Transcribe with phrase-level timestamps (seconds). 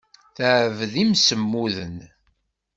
[0.35, 1.97] Teɛbed imsemmuden.